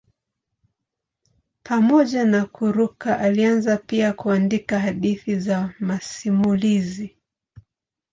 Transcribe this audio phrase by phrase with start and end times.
[1.63, 7.17] Pamoja na kuruka alianza pia kuandika hadithi na masimulizi.